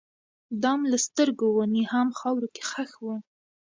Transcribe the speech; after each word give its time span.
دام 0.63 0.81
له 0.91 0.97
سترګو 1.05 1.47
وو 1.51 1.63
نیهام 1.75 2.09
خاورو 2.19 2.47
کي 2.55 2.61
ښخ 2.69 2.91
وو 3.05 3.15